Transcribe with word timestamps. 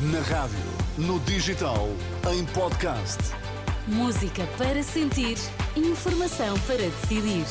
Na 0.00 0.20
rádio, 0.20 0.56
no 0.96 1.18
digital, 1.18 1.88
em 2.32 2.44
podcast. 2.44 3.18
Música 3.84 4.46
para 4.56 4.80
sentir, 4.80 5.36
informação 5.74 6.56
para 6.68 6.76
decidir. 6.76 7.44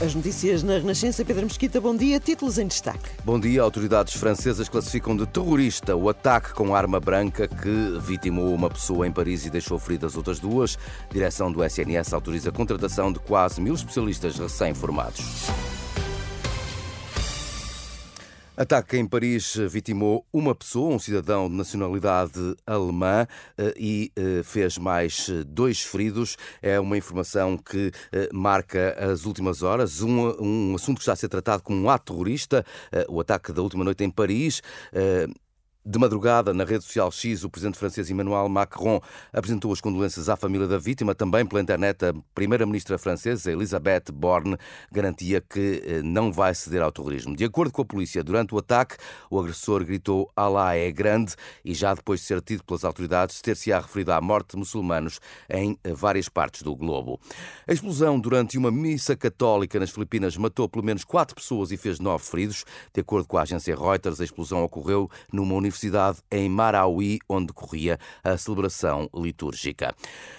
As 0.00 0.14
notícias 0.14 0.62
na 0.62 0.74
Renascença, 0.74 1.24
Pedro 1.24 1.46
Mesquita, 1.46 1.80
bom 1.80 1.96
dia. 1.96 2.20
Títulos 2.20 2.58
em 2.58 2.68
destaque. 2.68 3.10
Bom 3.24 3.40
dia. 3.40 3.60
Autoridades 3.60 4.14
francesas 4.14 4.68
classificam 4.68 5.16
de 5.16 5.26
terrorista 5.26 5.96
o 5.96 6.08
ataque 6.08 6.54
com 6.54 6.76
arma 6.76 7.00
branca 7.00 7.48
que 7.48 7.98
vitimou 8.00 8.54
uma 8.54 8.70
pessoa 8.70 9.04
em 9.04 9.10
Paris 9.10 9.44
e 9.46 9.50
deixou 9.50 9.80
feridas 9.80 10.16
outras 10.16 10.38
duas. 10.38 10.78
Direção 11.10 11.50
do 11.50 11.64
SNS 11.64 12.12
autoriza 12.12 12.50
a 12.50 12.52
contratação 12.52 13.12
de 13.12 13.18
quase 13.18 13.60
mil 13.60 13.74
especialistas 13.74 14.38
recém-formados. 14.38 15.24
Ataque 18.54 18.98
em 18.98 19.06
Paris 19.06 19.56
vitimou 19.70 20.26
uma 20.30 20.54
pessoa, 20.54 20.94
um 20.94 20.98
cidadão 20.98 21.48
de 21.48 21.56
nacionalidade 21.56 22.54
alemã, 22.66 23.26
eh, 23.56 23.74
e 23.78 24.12
eh, 24.14 24.42
fez 24.44 24.76
mais 24.76 25.26
eh, 25.30 25.42
dois 25.42 25.80
feridos. 25.80 26.36
É 26.60 26.78
uma 26.78 26.98
informação 26.98 27.56
que 27.56 27.90
marca 28.30 28.94
as 29.10 29.24
últimas 29.24 29.62
horas. 29.62 30.02
Um, 30.02 30.36
um 30.38 30.74
assunto 30.74 30.98
que 30.98 31.02
está 31.02 31.14
a 31.14 31.16
ser 31.16 31.28
tratado 31.28 31.62
como 31.62 31.80
um 31.80 31.88
ato 31.88 32.12
terrorista, 32.12 32.64
o 33.08 33.20
ataque 33.20 33.52
da 33.52 33.62
última 33.62 33.84
noite 33.84 34.04
em 34.04 34.10
Paris. 34.10 34.60
De 35.84 35.98
madrugada, 35.98 36.54
na 36.54 36.62
rede 36.62 36.84
social 36.84 37.10
X, 37.10 37.42
o 37.42 37.50
presidente 37.50 37.76
francês 37.76 38.08
Emmanuel 38.08 38.48
Macron 38.48 39.00
apresentou 39.32 39.72
as 39.72 39.80
condolências 39.80 40.28
à 40.28 40.36
família 40.36 40.68
da 40.68 40.78
vítima. 40.78 41.12
Também 41.12 41.44
pela 41.44 41.60
internet, 41.60 42.04
a 42.04 42.14
primeira-ministra 42.32 42.96
francesa, 42.98 43.50
Elisabeth 43.50 44.12
Borne, 44.12 44.56
garantia 44.92 45.40
que 45.40 45.82
eh, 45.84 46.00
não 46.00 46.32
vai 46.32 46.54
ceder 46.54 46.82
ao 46.82 46.92
terrorismo. 46.92 47.34
De 47.34 47.44
acordo 47.44 47.72
com 47.72 47.82
a 47.82 47.84
polícia, 47.84 48.22
durante 48.22 48.54
o 48.54 48.58
ataque, 48.58 48.94
o 49.28 49.40
agressor 49.40 49.84
gritou 49.84 50.30
Alá 50.36 50.76
é 50.76 50.88
grande 50.92 51.34
e 51.64 51.74
já 51.74 51.92
depois 51.92 52.20
de 52.20 52.26
ser 52.26 52.40
tido 52.42 52.62
pelas 52.62 52.84
autoridades, 52.84 53.40
ter-se-á 53.40 53.80
referido 53.80 54.12
à 54.12 54.20
morte 54.20 54.52
de 54.52 54.58
muçulmanos 54.58 55.18
em 55.50 55.76
eh, 55.82 55.92
várias 55.92 56.28
partes 56.28 56.62
do 56.62 56.76
globo. 56.76 57.18
A 57.66 57.72
explosão 57.72 58.20
durante 58.20 58.56
uma 58.56 58.70
missa 58.70 59.16
católica 59.16 59.80
nas 59.80 59.90
Filipinas 59.90 60.36
matou 60.36 60.68
pelo 60.68 60.84
menos 60.84 61.02
quatro 61.02 61.34
pessoas 61.34 61.72
e 61.72 61.76
fez 61.76 61.98
nove 61.98 62.24
feridos. 62.24 62.64
De 62.94 63.00
acordo 63.00 63.26
com 63.26 63.36
a 63.36 63.42
agência 63.42 63.74
Reuters, 63.74 64.20
a 64.20 64.24
explosão 64.24 64.62
ocorreu 64.62 65.10
numa 65.32 65.54
universidade 65.54 65.71
Universidade 65.72 66.18
em 66.30 66.48
Marauí, 66.48 67.18
onde 67.28 67.46
decorria 67.46 67.98
a 68.22 68.36
celebração 68.36 69.08
litúrgica. 69.14 69.94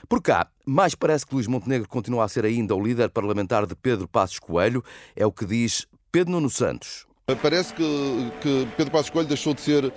Por 0.07 0.21
cá, 0.21 0.47
mais 0.65 0.93
parece 0.95 1.25
que 1.25 1.33
Luís 1.33 1.47
Montenegro 1.47 1.89
continua 1.89 2.23
a 2.23 2.29
ser 2.29 2.45
ainda 2.45 2.75
o 2.75 2.81
líder 2.81 3.09
parlamentar 3.09 3.65
de 3.65 3.75
Pedro 3.75 4.07
Passos 4.07 4.39
Coelho, 4.39 4.83
é 5.15 5.25
o 5.25 5.31
que 5.31 5.45
diz 5.45 5.87
Pedro 6.11 6.33
Nuno 6.33 6.49
Santos. 6.49 7.07
Parece 7.41 7.73
que, 7.73 8.31
que, 8.41 8.67
Pedro 8.75 8.91
Passos 8.91 9.09
Coelho 9.09 9.29
deixou 9.29 9.53
de 9.53 9.61
ser 9.61 9.85
uh, 9.85 9.91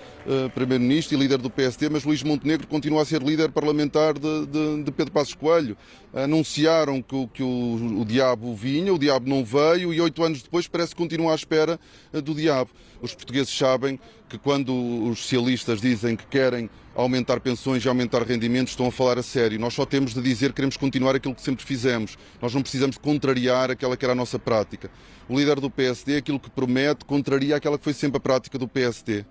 Primeiro-Ministro 0.55 1.17
e 1.17 1.19
líder 1.19 1.39
do 1.39 1.51
PSD, 1.51 1.89
mas 1.89 2.05
Luís 2.05 2.23
Montenegro 2.23 2.69
continua 2.69 3.03
a 3.03 3.05
ser 3.05 3.21
líder 3.21 3.51
parlamentar 3.51 4.15
de, 4.15 4.47
de, 4.47 4.85
de 4.85 4.93
Pedro 4.93 5.13
Passos 5.13 5.35
Coelho. 5.35 5.77
Anunciaram 6.17 7.03
que, 7.03 7.27
que 7.27 7.43
o, 7.43 8.01
o, 8.01 8.05
diabo 8.07 8.55
vinha, 8.55 8.91
o 8.91 8.99
diabo 8.99 9.29
não 9.29 9.45
veio 9.45 9.93
e 9.93 10.01
oito 10.01 10.25
anos 10.25 10.43
depois 10.43 10.67
parece 10.67 10.93
que 10.93 10.97
continua 10.97 11.33
à 11.33 11.35
espera 11.35 11.79
uh, 12.11 12.23
do 12.23 12.35
diabo. 12.35 12.71
Os 13.03 13.15
portugueses 13.15 13.55
sabem 13.55 14.01
que 14.27 14.39
quando 14.39 14.73
os 15.11 15.19
socialistas 15.19 15.79
dizem 15.79 16.17
que 16.17 16.27
querem 16.27 16.71
aumentar 16.95 17.39
pensões 17.39 17.85
e 17.85 17.89
aumentar 17.89 18.23
rendimentos, 18.23 18.73
estão 18.73 18.87
a 18.87 18.91
falar 18.91 19.19
a 19.19 19.23
sério. 19.23 19.61
Nós 19.61 19.75
só 19.75 19.85
temos 19.85 20.15
de 20.15 20.23
dizer 20.23 20.49
que 20.49 20.55
queremos 20.55 20.79
continuar 20.79 21.15
aquilo 21.15 21.35
que 21.35 21.43
sempre 21.43 21.63
fizemos. 21.67 22.17
Nós 22.41 22.55
não 22.55 22.63
precisamos 22.63 22.97
contrariar 22.97 23.71
aquela 23.71 23.95
que 23.95 24.05
era 24.07 24.13
a 24.13 24.17
nossa 24.17 24.39
prática. 24.39 24.91
O 25.29 25.39
líder 25.39 25.61
do 25.61 25.71
PSD, 25.71 26.17
aquilo 26.17 26.41
que 26.41 26.49
promete, 26.49 27.05
contraria 27.05 27.57
aquela 27.57 27.77
que 27.77 27.85
foi 27.85 27.93
sempre 27.93 28.17
a 28.17 28.21
prática 28.21 28.59
do 28.59 28.67
PSD. 28.67 29.27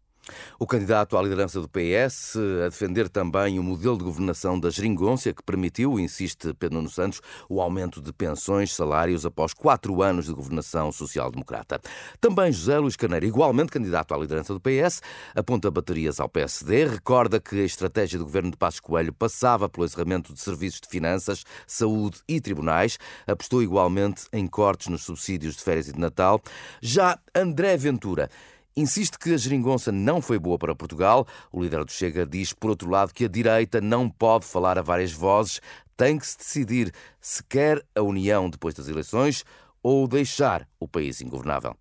O 0.59 0.65
candidato 0.65 1.17
à 1.17 1.21
liderança 1.21 1.59
do 1.61 1.69
PS 1.69 2.35
a 2.65 2.69
defender 2.69 3.09
também 3.09 3.59
o 3.59 3.63
modelo 3.63 3.97
de 3.97 4.03
governação 4.03 4.59
da 4.59 4.69
geringonça 4.69 5.33
que 5.33 5.43
permitiu, 5.43 5.99
insiste 5.99 6.53
Pedro 6.53 6.77
Nuno 6.77 6.89
Santos, 6.89 7.21
o 7.49 7.61
aumento 7.61 8.01
de 8.01 8.11
pensões, 8.11 8.73
salários 8.73 9.25
após 9.25 9.53
quatro 9.53 10.01
anos 10.01 10.25
de 10.25 10.33
governação 10.33 10.91
social-democrata. 10.91 11.79
Também 12.19 12.51
José 12.51 12.77
Luís 12.79 12.95
Carneiro, 12.95 13.25
igualmente 13.25 13.71
candidato 13.71 14.13
à 14.13 14.17
liderança 14.17 14.53
do 14.53 14.59
PS, 14.59 15.01
aponta 15.35 15.69
baterias 15.69 16.19
ao 16.19 16.29
PSD, 16.29 16.85
recorda 16.85 17.39
que 17.39 17.61
a 17.61 17.65
estratégia 17.65 18.19
do 18.19 18.25
governo 18.25 18.51
de 18.51 18.57
Passos 18.57 18.79
Coelho 18.79 19.13
passava 19.13 19.69
pelo 19.69 19.85
encerramento 19.85 20.33
de 20.33 20.39
serviços 20.39 20.81
de 20.81 20.87
finanças, 20.87 21.43
saúde 21.67 22.19
e 22.27 22.39
tribunais, 22.39 22.97
apostou 23.27 23.61
igualmente 23.61 24.23
em 24.31 24.47
cortes 24.47 24.87
nos 24.87 25.03
subsídios 25.03 25.55
de 25.55 25.63
férias 25.63 25.87
e 25.87 25.93
de 25.93 25.99
Natal. 25.99 26.41
Já 26.81 27.19
André 27.33 27.77
Ventura 27.77 28.29
insiste 28.75 29.17
que 29.17 29.33
a 29.33 29.37
geringonça 29.37 29.91
não 29.91 30.21
foi 30.21 30.37
boa 30.37 30.57
para 30.57 30.75
Portugal. 30.75 31.27
O 31.51 31.61
líder 31.61 31.83
do 31.85 31.91
Chega 31.91 32.25
diz, 32.25 32.53
por 32.53 32.69
outro 32.69 32.89
lado, 32.89 33.13
que 33.13 33.25
a 33.25 33.29
direita 33.29 33.79
não 33.79 34.09
pode 34.09 34.45
falar 34.45 34.77
a 34.77 34.81
várias 34.81 35.11
vozes, 35.11 35.61
tem 35.95 36.17
que 36.17 36.27
se 36.27 36.37
decidir 36.37 36.93
se 37.21 37.43
quer 37.43 37.83
a 37.95 38.01
união 38.01 38.49
depois 38.49 38.73
das 38.73 38.87
eleições 38.87 39.45
ou 39.81 40.07
deixar 40.07 40.67
o 40.79 40.87
país 40.87 41.21
ingovernável. 41.21 41.75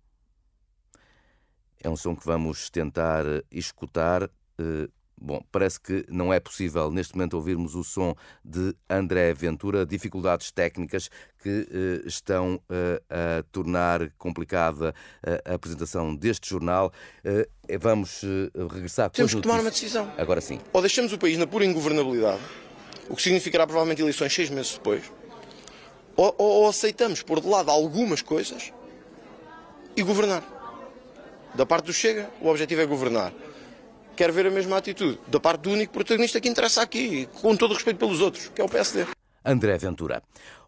É 1.83 1.89
um 1.89 1.95
som 1.95 2.15
que 2.15 2.25
vamos 2.25 2.69
tentar 2.69 3.25
escutar. 3.51 4.29
Eh, 5.15 5.25
Bom, 5.25 5.41
parece 5.51 5.79
que 5.79 6.05
não 6.09 6.33
é 6.33 6.39
possível 6.39 6.91
neste 6.91 7.15
momento 7.15 7.35
ouvirmos 7.35 7.75
o 7.75 7.83
som 7.83 8.15
de 8.43 8.75
André 8.89 9.33
Ventura, 9.33 9.85
dificuldades 9.85 10.51
técnicas 10.51 11.09
que 11.41 11.49
uh, 11.49 12.07
estão 12.07 12.55
uh, 12.55 13.03
a 13.09 13.43
tornar 13.51 14.11
complicada 14.17 14.93
uh, 15.23 15.51
a 15.51 15.55
apresentação 15.55 16.15
deste 16.15 16.49
jornal. 16.49 16.91
vamos 17.79 18.21
regressar 18.71 19.09
Temos 19.09 19.33
que 19.33 19.41
tomar 19.41 19.59
uma 19.59 19.71
decisão. 19.71 20.11
Agora 20.17 20.41
sim. 20.41 20.59
Ou 20.73 20.81
deixamos 20.81 21.13
o 21.13 21.17
país 21.17 21.37
na 21.37 21.47
pura 21.47 21.65
ingovernabilidade, 21.65 22.41
o 23.09 23.15
que 23.15 23.21
significará 23.21 23.65
provavelmente 23.65 24.01
eleições 24.01 24.33
seis 24.33 24.49
meses 24.49 24.73
depois, 24.73 25.03
ou, 26.15 26.35
ou, 26.37 26.47
ou 26.61 26.69
aceitamos 26.69 27.21
pôr 27.21 27.41
de 27.41 27.47
lado 27.47 27.69
algumas 27.69 28.21
coisas 28.21 28.71
e 29.95 30.03
governar. 30.03 30.43
Da 31.55 31.65
parte 31.65 31.85
do 31.85 31.93
Chega, 31.93 32.29
o 32.41 32.49
objetivo 32.49 32.81
é 32.81 32.85
governar 32.85 33.33
quer 34.15 34.31
ver 34.31 34.47
a 34.47 34.51
mesma 34.51 34.77
atitude 34.77 35.19
da 35.27 35.39
parte 35.39 35.61
do 35.61 35.71
único 35.71 35.93
protagonista 35.93 36.39
que 36.39 36.49
interessa 36.49 36.81
aqui, 36.81 37.27
com 37.41 37.55
todo 37.55 37.71
o 37.71 37.73
respeito 37.73 37.97
pelos 37.97 38.21
outros, 38.21 38.49
que 38.49 38.61
é 38.61 38.63
o 38.63 38.69
PSD. 38.69 39.05
André 39.43 39.77
Ventura. 39.77 40.23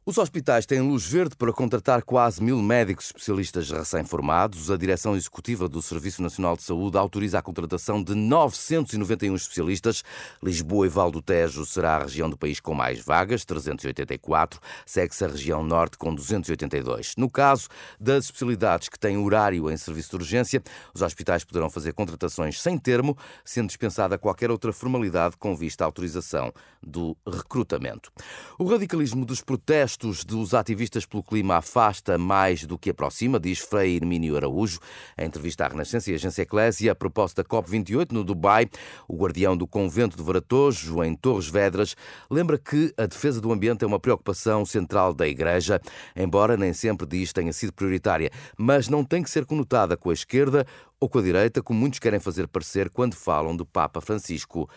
Os 0.10 0.18
hospitais 0.18 0.66
têm 0.66 0.80
luz 0.80 1.06
verde 1.06 1.36
para 1.36 1.52
contratar 1.52 2.02
quase 2.02 2.42
mil 2.42 2.62
médicos 2.62 3.08
especialistas 3.08 3.70
recém-formados. 3.70 4.72
A 4.72 4.78
Direção 4.78 5.18
Executiva 5.18 5.68
do 5.68 5.82
Serviço 5.82 6.24
Nacional 6.24 6.56
de 6.56 6.64
Saúde 6.64 6.98
autoriza 6.98 7.40
a 7.40 7.42
contratação 7.42 8.02
de 8.02 8.16
991 8.16 9.36
especialistas. 9.36 10.06
Lisboa 10.42 10.86
e 10.86 10.90
Val 10.90 11.12
do 11.12 11.22
Tejo 11.22 11.66
será 11.66 11.98
a 11.98 12.04
região 12.04 12.30
do 12.30 12.38
país 12.38 12.62
com 12.62 12.74
mais 12.74 13.02
vagas, 13.02 13.44
384. 13.44 14.62
Segue-se 14.86 15.26
a 15.26 15.28
região 15.28 15.62
norte 15.62 15.98
com 15.98 16.16
282. 16.16 17.16
No 17.18 17.30
caso 17.30 17.68
das 18.00 18.24
especialidades 18.24 18.88
que 18.88 18.98
têm 18.98 19.18
horário 19.18 19.70
em 19.70 19.76
serviço 19.76 20.12
de 20.12 20.16
urgência, 20.16 20.64
os 20.94 21.02
hospitais 21.02 21.44
poderão 21.44 21.70
fazer 21.70 21.92
contratações 21.92 22.62
sem 22.62 22.78
termo, 22.78 23.18
sendo 23.44 23.68
dispensada 23.68 24.18
qualquer 24.18 24.52
outra 24.52 24.72
formalidade 24.72 25.36
com 25.36 25.54
vista 25.54 25.84
à 25.84 25.86
autorização 25.86 26.54
do 26.82 27.18
recrutamento. 27.28 28.10
O 28.58 28.64
radicalismo 28.64 29.26
dos 29.26 29.42
protestos 29.42 29.97
gestos 29.98 30.24
dos 30.24 30.54
ativistas 30.54 31.06
pelo 31.06 31.24
clima 31.24 31.56
afasta 31.56 32.18
mais 32.18 32.64
do 32.66 32.78
que 32.78 32.92
aproxima, 32.92 33.40
diz 33.40 33.58
Frei 33.58 33.96
Hermínio 33.96 34.36
Araújo. 34.36 34.80
Em 35.18 35.26
entrevista 35.26 35.66
à 35.66 35.70
Renascença 35.70 36.12
e 36.12 36.14
Agência 36.14 36.44
Eclésia, 36.44 36.92
a 36.92 36.96
proposta 36.96 37.44
COP28 37.44 38.12
no 38.12 38.24
Dubai, 38.24 38.70
o 39.08 39.18
guardião 39.18 39.58
do 39.58 39.66
convento 39.66 40.16
de 40.16 40.22
Varatojo, 40.22 41.04
em 41.04 41.16
Torres 41.16 41.48
Vedras, 41.50 41.96
lembra 42.30 42.60
que 42.60 42.94
a 42.96 43.08
defesa 43.08 43.42
do 43.42 43.52
ambiente 43.52 43.84
é 43.84 43.88
uma 43.88 44.00
preocupação 44.00 44.66
central 44.66 45.16
da 45.16 45.28
Igreja, 45.28 45.82
embora 46.16 46.56
nem 46.56 46.74
sempre 46.74 47.08
diz 47.08 47.34
tenha 47.34 47.52
sido 47.52 47.74
prioritária, 47.74 48.30
mas 48.56 48.88
não 48.88 49.04
tem 49.04 49.24
que 49.24 49.32
ser 49.32 49.46
conotada 49.46 49.98
com 49.98 50.12
a 50.12 50.14
esquerda 50.14 50.66
ou 51.00 51.10
com 51.10 51.20
a 51.20 51.22
direita, 51.22 51.62
como 51.62 51.80
muitos 51.80 52.00
querem 52.00 52.20
fazer 52.20 52.48
parecer 52.48 52.90
quando 52.90 53.16
falam 53.16 53.56
do 53.56 53.66
Papa 53.66 54.02
Francisco 54.02 54.70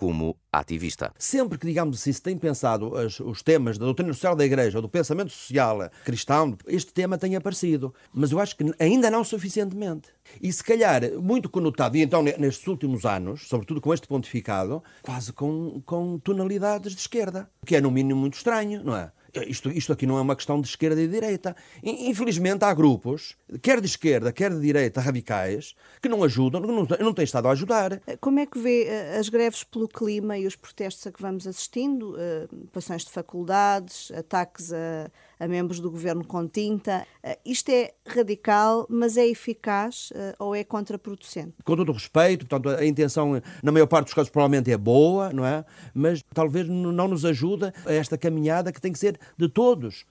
como 0.00 0.34
ativista. 0.50 1.12
Sempre 1.18 1.58
que, 1.58 1.66
digamos 1.66 2.00
assim, 2.00 2.10
se 2.10 2.22
tem 2.22 2.34
pensado 2.34 2.90
os, 2.90 3.20
os, 3.20 3.42
temas 3.42 3.76
da 3.76 3.84
doutrina 3.84 4.10
social 4.14 4.34
da 4.34 4.46
Igreja 4.46 4.78
ou 4.78 4.82
do 4.82 4.88
pensamento 4.88 5.30
social 5.30 5.90
cristão, 6.06 6.56
este 6.66 6.90
tema 6.90 7.18
tem 7.18 7.36
aparecido. 7.36 7.94
Mas 8.10 8.32
eu 8.32 8.40
acho 8.40 8.56
que 8.56 8.64
ainda 8.78 9.10
não 9.10 9.22
suficientemente. 9.22 10.08
E 10.40 10.50
se 10.50 10.64
calhar 10.64 11.02
muito 11.20 11.50
conotado, 11.50 11.98
e 11.98 12.00
então 12.00 12.22
nestes 12.22 12.66
últimos 12.66 13.04
anos, 13.04 13.46
sobretudo 13.46 13.78
com 13.78 13.92
este 13.92 14.08
pontificado, 14.08 14.82
quase 15.02 15.34
com, 15.34 15.82
com 15.84 16.18
tonalidades 16.18 16.94
de 16.94 17.00
esquerda, 17.02 17.50
o 17.62 17.66
que 17.66 17.76
é 17.76 17.80
no 17.82 17.90
mínimo 17.90 18.22
muito 18.22 18.38
estranho, 18.38 18.82
não 18.82 18.96
é? 18.96 19.12
Isto, 19.46 19.70
isto 19.70 19.92
aqui 19.92 20.06
não 20.06 20.18
é 20.18 20.20
uma 20.20 20.34
questão 20.34 20.60
de 20.60 20.68
esquerda 20.68 21.00
e 21.00 21.06
de 21.06 21.12
direita. 21.12 21.54
Infelizmente 21.82 22.64
há 22.64 22.74
grupos, 22.74 23.36
quer 23.62 23.80
de 23.80 23.86
esquerda, 23.86 24.32
quer 24.32 24.50
de 24.50 24.60
direita, 24.60 25.00
radicais, 25.00 25.74
que 26.02 26.08
não 26.08 26.24
ajudam, 26.24 26.60
não, 26.60 26.84
não 26.84 27.14
têm 27.14 27.24
estado 27.24 27.48
a 27.48 27.52
ajudar. 27.52 28.00
Como 28.20 28.40
é 28.40 28.46
que 28.46 28.58
vê 28.58 28.84
eh, 28.84 29.18
as 29.18 29.28
greves 29.28 29.62
pelo 29.64 29.88
clima 29.88 30.36
e 30.38 30.46
os 30.46 30.56
protestos 30.56 31.06
a 31.06 31.12
que 31.12 31.22
vamos 31.22 31.46
assistindo? 31.46 32.14
Uh, 32.14 32.66
passões 32.72 33.04
de 33.04 33.10
faculdades, 33.10 34.10
ataques 34.12 34.72
a, 34.72 35.10
a 35.40 35.48
membros 35.48 35.80
do 35.80 35.90
governo 35.90 36.24
com 36.24 36.46
tinta. 36.46 37.06
Uh, 37.24 37.36
isto 37.44 37.70
é 37.70 37.92
radical, 38.06 38.86
mas 38.88 39.16
é 39.16 39.26
eficaz 39.26 40.10
uh, 40.10 40.34
ou 40.38 40.54
é 40.54 40.62
contraproducente? 40.62 41.54
Com 41.64 41.74
todo 41.74 41.88
o 41.88 41.92
respeito, 41.92 42.46
portanto, 42.46 42.68
a 42.76 42.84
intenção, 42.86 43.40
na 43.62 43.72
maior 43.72 43.86
parte 43.86 44.04
dos 44.04 44.14
casos, 44.14 44.30
provavelmente 44.30 44.70
é 44.70 44.76
boa, 44.76 45.32
não 45.32 45.44
é? 45.44 45.64
Mas 45.94 46.22
talvez 46.34 46.68
não 46.68 47.08
nos 47.08 47.24
ajuda 47.24 47.72
a 47.86 47.92
esta 47.92 48.18
caminhada 48.18 48.70
que 48.70 48.80
tem 48.80 48.92
que 48.92 48.98
ser 48.98 49.18
de 49.36 49.48
todos. 49.48 50.04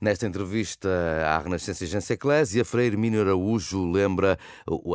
Nesta 0.00 0.26
entrevista 0.26 0.88
à 1.26 1.38
Renascença 1.38 1.84
Agência 1.84 2.14
Eclésia, 2.14 2.64
Freire 2.64 2.96
Mino 2.96 3.20
Araújo 3.20 3.90
lembra, 3.90 4.38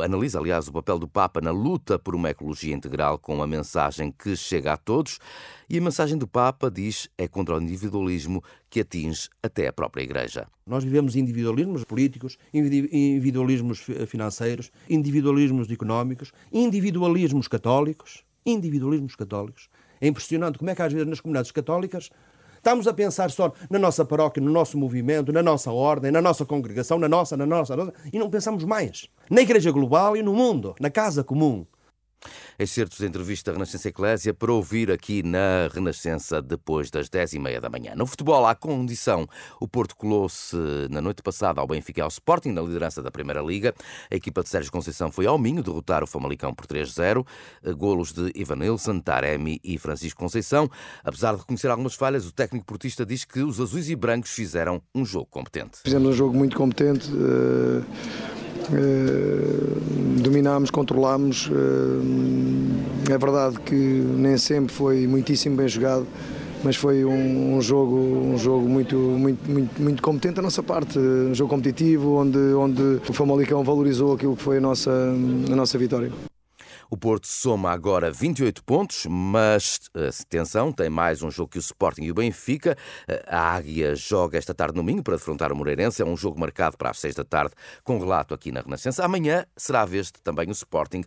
analisa, 0.02 0.38
aliás, 0.38 0.68
o 0.68 0.72
papel 0.72 0.98
do 0.98 1.08
Papa 1.08 1.40
na 1.40 1.50
luta 1.50 1.98
por 1.98 2.14
uma 2.14 2.30
ecologia 2.30 2.74
integral 2.74 3.18
com 3.18 3.34
uma 3.34 3.46
mensagem 3.46 4.12
que 4.12 4.36
chega 4.36 4.72
a 4.72 4.76
todos. 4.76 5.18
E 5.68 5.78
a 5.78 5.80
mensagem 5.80 6.18
do 6.18 6.26
Papa 6.26 6.70
diz 6.70 7.08
é 7.16 7.26
contra 7.26 7.56
o 7.56 7.60
individualismo 7.60 8.42
que 8.68 8.80
atinge 8.80 9.28
até 9.42 9.66
a 9.68 9.72
própria 9.72 10.02
Igreja. 10.02 10.46
Nós 10.66 10.84
vivemos 10.84 11.16
individualismos 11.16 11.84
políticos, 11.84 12.36
individualismos 12.52 13.86
financeiros, 14.06 14.70
individualismos 14.88 15.70
económicos, 15.70 16.32
individualismos 16.52 17.48
católicos. 17.48 18.24
Individualismos 18.44 19.16
católicos. 19.16 19.68
É 20.00 20.06
impressionante 20.06 20.58
como 20.58 20.70
é 20.70 20.74
que 20.74 20.82
às 20.82 20.92
vezes 20.92 21.08
nas 21.08 21.20
comunidades 21.20 21.50
católicas 21.50 22.10
Estamos 22.66 22.88
a 22.88 22.92
pensar 22.92 23.30
só 23.30 23.52
na 23.70 23.78
nossa 23.78 24.04
paróquia, 24.04 24.42
no 24.42 24.50
nosso 24.50 24.76
movimento, 24.76 25.32
na 25.32 25.40
nossa 25.40 25.70
ordem, 25.70 26.10
na 26.10 26.20
nossa 26.20 26.44
congregação, 26.44 26.98
na 26.98 27.08
nossa, 27.08 27.36
na 27.36 27.46
nossa, 27.46 27.76
na 27.76 27.84
nossa 27.84 27.96
e 28.12 28.18
não 28.18 28.28
pensamos 28.28 28.64
mais. 28.64 29.08
Na 29.30 29.40
Igreja 29.40 29.70
Global 29.70 30.16
e 30.16 30.22
no 30.22 30.34
mundo, 30.34 30.74
na 30.80 30.90
casa 30.90 31.22
comum 31.22 31.64
excertos 32.58 32.98
de 32.98 33.06
entrevista 33.06 33.52
Renascença 33.52 33.88
Eclésia 33.88 34.32
para 34.32 34.52
ouvir 34.52 34.90
aqui 34.90 35.22
na 35.22 35.68
Renascença 35.72 36.40
depois 36.40 36.90
das 36.90 37.08
10 37.08 37.34
e 37.34 37.38
meia 37.38 37.60
da 37.60 37.68
manhã. 37.68 37.94
No 37.94 38.06
futebol, 38.06 38.46
há 38.46 38.54
condição. 38.54 39.26
O 39.60 39.68
Porto 39.68 39.96
colou-se 39.96 40.56
na 40.90 41.00
noite 41.00 41.22
passada 41.22 41.60
ao 41.60 41.66
Benfica 41.66 42.00
e 42.00 42.02
ao 42.02 42.08
Sporting, 42.08 42.50
na 42.50 42.62
liderança 42.62 43.02
da 43.02 43.10
Primeira 43.10 43.40
Liga. 43.40 43.74
A 44.10 44.14
equipa 44.14 44.42
de 44.42 44.48
Sérgio 44.48 44.72
Conceição 44.72 45.10
foi 45.10 45.26
ao 45.26 45.38
Minho 45.38 45.62
derrotar 45.62 46.02
o 46.02 46.06
Famalicão 46.06 46.54
por 46.54 46.66
3-0. 46.66 47.26
Golos 47.76 48.12
de 48.12 48.32
Ivan 48.34 48.56
Nilsson, 48.56 49.00
Taremi 49.00 49.60
e 49.62 49.78
Francisco 49.78 50.18
Conceição. 50.18 50.68
Apesar 51.04 51.32
de 51.32 51.40
reconhecer 51.40 51.68
algumas 51.68 51.94
falhas, 51.94 52.26
o 52.26 52.32
técnico 52.32 52.66
portista 52.66 53.04
diz 53.04 53.24
que 53.24 53.40
os 53.40 53.60
azuis 53.60 53.88
e 53.90 53.96
brancos 53.96 54.30
fizeram 54.30 54.82
um 54.94 55.04
jogo 55.04 55.26
competente. 55.26 55.78
Fizemos 55.82 56.08
um 56.08 56.12
jogo 56.12 56.36
muito 56.36 56.56
competente. 56.56 57.10
Uh 57.12 58.46
eh, 58.72 59.45
dominámos, 60.46 60.70
controlámos. 60.70 61.50
Eh, 61.50 63.12
é 63.12 63.18
verdade 63.18 63.58
que 63.60 63.74
nem 63.74 64.38
sempre 64.38 64.72
foi 64.72 65.06
muitíssimo 65.06 65.56
bem 65.56 65.68
jogado, 65.68 66.06
mas 66.62 66.76
foi 66.76 67.04
um, 67.04 67.56
um, 67.56 67.60
jogo, 67.60 67.96
um 67.96 68.38
jogo 68.38 68.68
muito, 68.68 68.96
muito, 68.96 69.50
muito, 69.50 69.82
muito 69.82 70.02
competente 70.02 70.36
da 70.36 70.42
nossa 70.42 70.62
parte, 70.62 70.98
um 70.98 71.34
jogo 71.34 71.50
competitivo, 71.50 72.16
onde, 72.16 72.38
onde 72.38 73.00
o 73.08 73.12
Famalicão 73.12 73.64
valorizou 73.64 74.14
aquilo 74.14 74.36
que 74.36 74.42
foi 74.42 74.58
a 74.58 74.60
nossa, 74.60 74.90
a 74.90 75.56
nossa 75.56 75.76
vitória. 75.76 76.12
O 76.90 76.96
Porto 76.96 77.26
soma 77.26 77.72
agora 77.72 78.10
28 78.10 78.62
pontos, 78.62 79.06
mas 79.08 79.80
atenção, 80.20 80.72
tem 80.72 80.88
mais 80.88 81.22
um 81.22 81.30
jogo 81.30 81.50
que 81.50 81.58
o 81.58 81.60
Sporting 81.60 82.02
e 82.02 82.10
o 82.10 82.14
Benfica. 82.14 82.76
A 83.26 83.54
Águia 83.54 83.94
joga 83.96 84.38
esta 84.38 84.54
tarde 84.54 84.76
no 84.76 84.84
Minho 84.84 85.02
para 85.02 85.16
defrontar 85.16 85.52
o 85.52 85.56
Moreirense. 85.56 86.02
É 86.02 86.04
um 86.04 86.16
jogo 86.16 86.38
marcado 86.38 86.76
para 86.76 86.90
as 86.90 86.98
6 87.00 87.16
da 87.16 87.24
tarde, 87.24 87.54
com 87.82 87.98
relato 87.98 88.34
aqui 88.34 88.52
na 88.52 88.60
Renascença. 88.60 89.04
Amanhã 89.04 89.44
será 89.56 89.82
a 89.82 89.86
vez 89.86 90.06
de 90.06 90.20
também 90.22 90.48
o 90.48 90.52
Sporting 90.52 91.02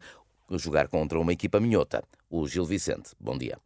jogar 0.52 0.88
contra 0.88 1.20
uma 1.20 1.31
equipa 1.31 1.60
minhota. 1.60 2.04
O 2.30 2.48
Gil 2.48 2.66
Vicente. 2.66 3.12
Bom 3.20 3.38
dia. 3.38 3.58